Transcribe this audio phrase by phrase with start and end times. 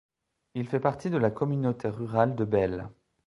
[0.55, 2.89] Il fait partie de la communauté rurale de Belle.